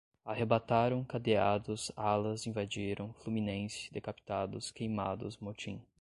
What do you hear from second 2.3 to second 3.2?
invadiram,